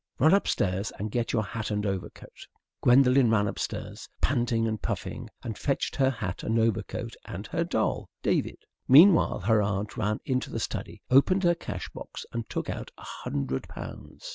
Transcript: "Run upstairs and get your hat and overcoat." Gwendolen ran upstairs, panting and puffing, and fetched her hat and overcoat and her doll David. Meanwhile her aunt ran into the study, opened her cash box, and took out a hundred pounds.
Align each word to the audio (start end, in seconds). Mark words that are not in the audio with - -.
"Run 0.17 0.33
upstairs 0.33 0.91
and 0.97 1.11
get 1.11 1.31
your 1.31 1.43
hat 1.43 1.69
and 1.69 1.85
overcoat." 1.85 2.47
Gwendolen 2.81 3.29
ran 3.29 3.47
upstairs, 3.47 4.09
panting 4.19 4.65
and 4.67 4.81
puffing, 4.81 5.29
and 5.43 5.55
fetched 5.55 5.95
her 5.97 6.09
hat 6.09 6.41
and 6.41 6.57
overcoat 6.57 7.15
and 7.25 7.45
her 7.45 7.63
doll 7.63 8.09
David. 8.23 8.57
Meanwhile 8.87 9.41
her 9.41 9.61
aunt 9.61 9.97
ran 9.97 10.19
into 10.25 10.49
the 10.49 10.59
study, 10.59 11.03
opened 11.11 11.43
her 11.43 11.53
cash 11.53 11.87
box, 11.89 12.25
and 12.31 12.49
took 12.49 12.67
out 12.67 12.89
a 12.97 13.03
hundred 13.03 13.69
pounds. 13.69 14.25